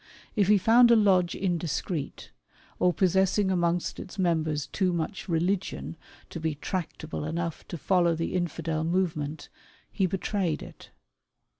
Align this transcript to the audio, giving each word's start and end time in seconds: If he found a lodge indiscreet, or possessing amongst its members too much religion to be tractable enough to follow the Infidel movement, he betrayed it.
If 0.35 0.47
he 0.47 0.57
found 0.57 0.89
a 0.89 0.95
lodge 0.95 1.35
indiscreet, 1.35 2.31
or 2.79 2.91
possessing 2.91 3.51
amongst 3.51 3.99
its 3.99 4.17
members 4.17 4.65
too 4.65 4.91
much 4.93 5.29
religion 5.29 5.95
to 6.31 6.39
be 6.39 6.55
tractable 6.55 7.23
enough 7.23 7.67
to 7.67 7.77
follow 7.77 8.15
the 8.15 8.33
Infidel 8.33 8.83
movement, 8.83 9.47
he 9.91 10.07
betrayed 10.07 10.63
it. 10.63 10.89